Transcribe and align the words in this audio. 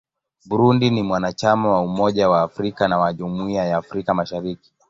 Burundi 0.45 0.89
ni 0.91 1.03
mwanachama 1.03 1.69
wa 1.71 1.81
Umoja 1.81 2.29
wa 2.29 2.41
Afrika 2.41 2.87
na 2.87 2.97
wa 2.97 3.13
Jumuiya 3.13 3.65
ya 3.65 3.77
Afrika 3.77 4.13
Mashariki. 4.13 4.73